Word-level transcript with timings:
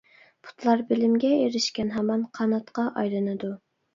پۇتلار 0.45 0.79
بىلىمگە 0.91 1.29
ئېرىشكەن 1.41 1.93
ھامان 1.97 2.25
قاناتقا 2.39 2.89
ئايلىنىدۇ. 3.01 3.53